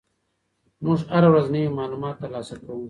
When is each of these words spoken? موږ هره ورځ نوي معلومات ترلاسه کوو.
موږ 0.83 0.99
هره 1.13 1.29
ورځ 1.31 1.45
نوي 1.53 1.69
معلومات 1.79 2.15
ترلاسه 2.23 2.53
کوو. 2.61 2.79